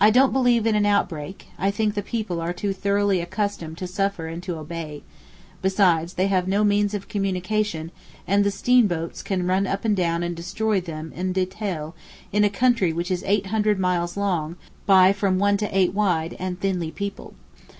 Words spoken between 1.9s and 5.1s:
the people are too thoroughly accustomed to suffer and to obey,